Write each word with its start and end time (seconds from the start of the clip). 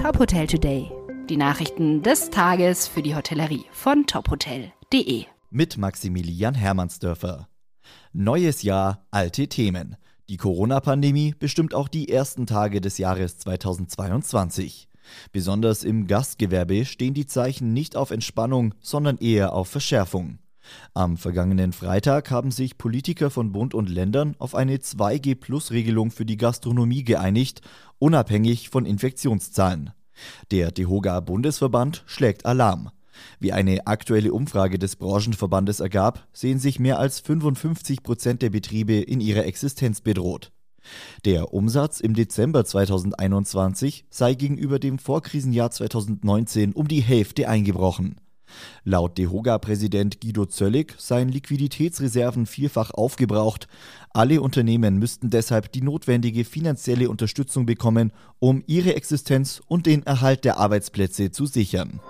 Top 0.00 0.18
Hotel 0.18 0.46
Today. 0.46 0.90
Die 1.28 1.36
Nachrichten 1.36 2.02
des 2.02 2.30
Tages 2.30 2.88
für 2.88 3.02
die 3.02 3.14
Hotellerie 3.14 3.66
von 3.70 4.06
tophotel.de. 4.06 5.26
Mit 5.50 5.76
Maximilian 5.76 6.54
Hermannsdörfer. 6.54 7.48
Neues 8.14 8.62
Jahr, 8.62 9.06
alte 9.10 9.46
Themen. 9.48 9.96
Die 10.30 10.38
Corona-Pandemie 10.38 11.34
bestimmt 11.38 11.74
auch 11.74 11.86
die 11.86 12.08
ersten 12.08 12.46
Tage 12.46 12.80
des 12.80 12.96
Jahres 12.96 13.36
2022. 13.40 14.88
Besonders 15.32 15.84
im 15.84 16.06
Gastgewerbe 16.06 16.86
stehen 16.86 17.12
die 17.12 17.26
Zeichen 17.26 17.74
nicht 17.74 17.94
auf 17.94 18.10
Entspannung, 18.10 18.74
sondern 18.80 19.18
eher 19.18 19.52
auf 19.52 19.68
Verschärfung. 19.68 20.38
Am 20.94 21.16
vergangenen 21.16 21.72
Freitag 21.72 22.30
haben 22.30 22.50
sich 22.50 22.78
Politiker 22.78 23.30
von 23.30 23.52
Bund 23.52 23.74
und 23.74 23.88
Ländern 23.88 24.34
auf 24.38 24.54
eine 24.54 24.76
2G-Plus-Regelung 24.76 26.10
für 26.10 26.24
die 26.24 26.36
Gastronomie 26.36 27.04
geeinigt, 27.04 27.62
unabhängig 27.98 28.70
von 28.70 28.86
Infektionszahlen. 28.86 29.92
Der 30.50 30.70
DEHOGA 30.70 31.20
Bundesverband 31.20 32.02
schlägt 32.06 32.46
Alarm. 32.46 32.90
Wie 33.38 33.52
eine 33.52 33.86
aktuelle 33.86 34.32
Umfrage 34.32 34.78
des 34.78 34.96
Branchenverbandes 34.96 35.80
ergab, 35.80 36.26
sehen 36.32 36.58
sich 36.58 36.78
mehr 36.78 36.98
als 36.98 37.20
55 37.20 38.02
Prozent 38.02 38.42
der 38.42 38.50
Betriebe 38.50 38.94
in 38.94 39.20
ihrer 39.20 39.44
Existenz 39.44 40.00
bedroht. 40.00 40.52
Der 41.24 41.52
Umsatz 41.52 42.00
im 42.00 42.14
Dezember 42.14 42.64
2021 42.64 44.06
sei 44.10 44.34
gegenüber 44.34 44.78
dem 44.78 44.98
Vorkrisenjahr 44.98 45.70
2019 45.70 46.72
um 46.72 46.88
die 46.88 47.02
Hälfte 47.02 47.48
eingebrochen. 47.48 48.16
Laut 48.84 49.18
DEHOGA-Präsident 49.18 50.20
Guido 50.20 50.46
Zöllig 50.46 50.94
seien 50.98 51.28
Liquiditätsreserven 51.28 52.46
vielfach 52.46 52.90
aufgebraucht. 52.90 53.68
Alle 54.12 54.40
Unternehmen 54.40 54.98
müssten 54.98 55.30
deshalb 55.30 55.72
die 55.72 55.82
notwendige 55.82 56.44
finanzielle 56.44 57.10
Unterstützung 57.10 57.66
bekommen, 57.66 58.12
um 58.38 58.62
ihre 58.66 58.94
Existenz 58.94 59.62
und 59.66 59.86
den 59.86 60.04
Erhalt 60.04 60.44
der 60.44 60.58
Arbeitsplätze 60.58 61.30
zu 61.30 61.46
sichern. 61.46 62.00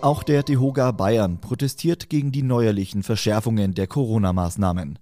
Auch 0.00 0.22
der 0.22 0.44
DEHOGA 0.44 0.92
Bayern 0.92 1.40
protestiert 1.40 2.08
gegen 2.08 2.30
die 2.30 2.42
neuerlichen 2.42 3.02
Verschärfungen 3.02 3.74
der 3.74 3.88
Corona-Maßnahmen. 3.88 4.98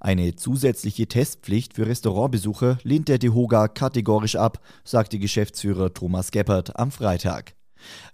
Eine 0.00 0.34
zusätzliche 0.34 1.06
Testpflicht 1.06 1.74
für 1.74 1.86
Restaurantbesucher 1.86 2.78
lehnt 2.82 3.08
der 3.08 3.18
DEHOGA 3.18 3.68
kategorisch 3.68 4.36
ab, 4.36 4.60
sagte 4.84 5.18
Geschäftsführer 5.18 5.94
Thomas 5.94 6.32
Geppert 6.32 6.76
am 6.76 6.90
Freitag. 6.90 7.54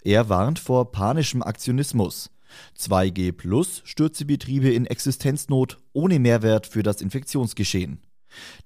Er 0.03 0.29
warnt 0.29 0.59
vor 0.59 0.91
panischem 0.91 1.43
Aktionismus. 1.43 2.31
2G 2.77 3.31
Plus 3.31 3.81
stürze 3.85 4.25
Betriebe 4.25 4.71
in 4.71 4.85
Existenznot 4.85 5.77
ohne 5.93 6.19
Mehrwert 6.19 6.67
für 6.67 6.83
das 6.83 7.01
Infektionsgeschehen. 7.01 8.01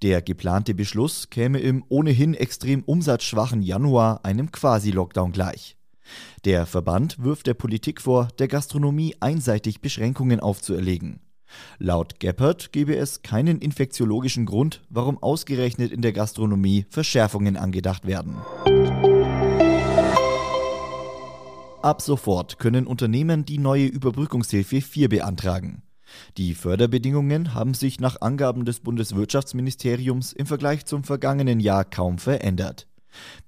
Der 0.02 0.22
geplante 0.22 0.74
Beschluss 0.74 1.30
käme 1.30 1.60
im 1.60 1.84
ohnehin 1.90 2.34
extrem 2.34 2.84
umsatzschwachen 2.84 3.62
Januar 3.62 4.26
einem 4.26 4.52
Quasi-Lockdown 4.52 5.32
gleich. 5.32 5.78
Der 6.44 6.66
Verband 6.66 7.24
wirft 7.24 7.48
der 7.48 7.54
Politik 7.54 8.02
vor, 8.02 8.28
der 8.40 8.50
Gastronomie 8.50 9.16
einseitig 9.20 9.80
Beschränkungen 9.80 10.40
aufzuerlegen. 10.42 11.22
Laut 11.78 12.20
Geppert 12.20 12.72
gebe 12.72 12.96
es 12.96 13.22
keinen 13.22 13.60
infektiologischen 13.60 14.46
Grund, 14.46 14.82
warum 14.90 15.22
ausgerechnet 15.22 15.92
in 15.92 16.02
der 16.02 16.12
Gastronomie 16.12 16.86
Verschärfungen 16.90 17.58
angedacht 17.58 18.06
werden. 18.08 18.38
Ab 21.84 22.02
sofort 22.02 22.60
können 22.60 22.88
Unternehmen 22.88 23.44
die 23.44 23.58
neue 23.58 23.88
Überbrückungshilfe 23.88 24.80
4 24.80 25.10
beantragen. 25.10 25.84
Die 26.38 26.56
Förderbedingungen 26.56 27.54
haben 27.54 27.74
sich 27.74 28.00
nach 28.00 28.22
Angaben 28.22 28.64
des 28.64 28.80
Bundeswirtschaftsministeriums 28.80 30.32
im 30.32 30.46
Vergleich 30.46 30.86
zum 30.86 31.04
vergangenen 31.04 31.60
Jahr 31.60 31.84
kaum 31.84 32.20
verändert. 32.20 32.88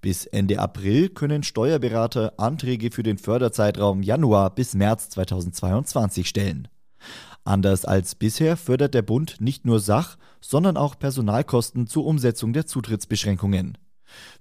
Bis 0.01 0.25
Ende 0.25 0.59
April 0.59 1.07
können 1.07 1.43
Steuerberater 1.43 2.33
Anträge 2.35 2.91
für 2.91 3.03
den 3.03 3.17
Förderzeitraum 3.17 4.03
Januar 4.03 4.53
bis 4.53 4.73
März 4.73 5.11
2022 5.11 6.27
stellen. 6.27 6.67
Anders 7.45 7.85
als 7.85 8.15
bisher 8.15 8.57
fördert 8.57 8.95
der 8.95 9.03
Bund 9.03 9.37
nicht 9.39 9.65
nur 9.65 9.79
Sach, 9.79 10.17
sondern 10.41 10.75
auch 10.75 10.99
Personalkosten 10.99 11.87
zur 11.87 12.05
Umsetzung 12.05 12.51
der 12.51 12.65
Zutrittsbeschränkungen. 12.65 13.77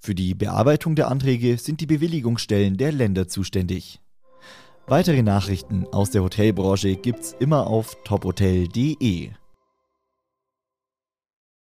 Für 0.00 0.14
die 0.14 0.34
Bearbeitung 0.34 0.94
der 0.94 1.08
Anträge 1.08 1.58
sind 1.58 1.80
die 1.80 1.86
Bewilligungsstellen 1.86 2.76
der 2.76 2.92
Länder 2.92 3.28
zuständig. 3.28 4.00
Weitere 4.86 5.22
Nachrichten 5.22 5.86
aus 5.92 6.10
der 6.10 6.22
Hotelbranche 6.22 6.96
gibt's 6.96 7.34
immer 7.38 7.66
auf 7.66 7.96
tophotel.de. 8.04 9.30